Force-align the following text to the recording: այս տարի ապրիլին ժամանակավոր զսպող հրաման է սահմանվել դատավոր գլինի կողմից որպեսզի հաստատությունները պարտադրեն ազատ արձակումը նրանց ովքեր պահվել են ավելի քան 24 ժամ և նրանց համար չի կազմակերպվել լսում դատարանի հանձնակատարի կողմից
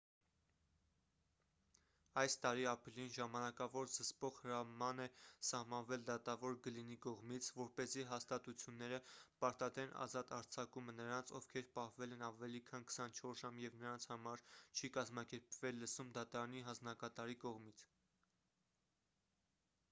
այս 2.21 2.35
տարի 2.45 2.63
ապրիլին 2.69 3.11
ժամանակավոր 3.15 3.91
զսպող 3.95 4.39
հրաման 4.45 5.03
է 5.03 5.05
սահմանվել 5.49 6.05
դատավոր 6.07 6.57
գլինի 6.69 6.97
կողմից 7.07 7.49
որպեսզի 7.59 8.07
հաստատությունները 8.13 9.01
պարտադրեն 9.45 9.93
ազատ 10.07 10.33
արձակումը 10.39 10.97
նրանց 11.01 11.35
ովքեր 11.43 11.69
պահվել 11.77 12.17
են 12.17 12.25
ավելի 12.31 12.63
քան 12.73 12.89
24 12.95 13.37
ժամ 13.45 13.63
և 13.67 13.79
նրանց 13.85 14.09
համար 14.15 14.45
չի 14.81 14.91
կազմակերպվել 14.99 15.81
լսում 15.85 16.13
դատարանի 16.19 16.67
հանձնակատարի 16.73 17.41
կողմից 17.47 17.89